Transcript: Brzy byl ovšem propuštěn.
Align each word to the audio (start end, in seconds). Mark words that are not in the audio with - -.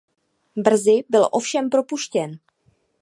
Brzy 0.55 1.03
byl 1.09 1.27
ovšem 1.31 1.69
propuštěn. 1.69 2.39